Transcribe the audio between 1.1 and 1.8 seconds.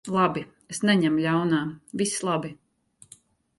ļaunā.